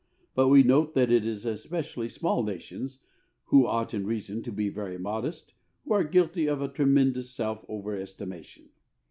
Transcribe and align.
But 0.33 0.47
we 0.47 0.63
note 0.63 0.95
that 0.95 1.11
it 1.11 1.27
is 1.27 1.45
especially 1.45 2.09
small 2.09 2.41
nations, 2.41 3.03
who 3.49 3.67
ought 3.67 3.93
in 3.93 4.07
reason 4.07 4.41
to 4.41 4.51
be 4.51 4.67
very 4.67 4.97
modest, 4.97 5.53
who 5.83 5.93
are 5.93 6.03
guilty 6.03 6.47
of 6.47 6.59
a 6.59 6.67
tremendous 6.69 7.29
self 7.29 7.63
overestimation. 7.67 8.69